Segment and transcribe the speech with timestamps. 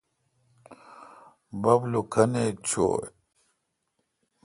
[1.61, 3.07] بب لو کھن ایچ چویہ۔